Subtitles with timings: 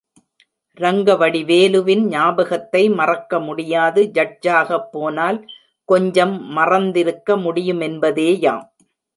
[0.77, 5.39] ரங்கவடிவேலுவின் ஞாபகத்தை மறக்க முடியாது ஜட்ஜாகப் போனால்,
[5.89, 8.65] கொஞ்சம் மறந்திருக்க முடியுமென்பதேயாம்.